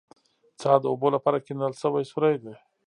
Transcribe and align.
څا 0.59 0.71
د 0.81 0.85
اوبو 0.91 1.07
لپاره 1.15 1.43
کیندل 1.45 1.73
شوی 1.81 2.03
سوری 2.11 2.35
دی 2.43 2.55